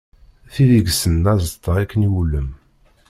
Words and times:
Tid 0.53 0.69
i 0.77 0.79
yessnen 0.81 1.29
azeṭṭa 1.31 1.71
akken 1.81 2.05
iwulem. 2.07 2.49